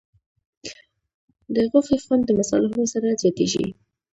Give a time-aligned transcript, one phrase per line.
[1.53, 3.65] د غوښې خوند د مصالحو سره زیاتېږي.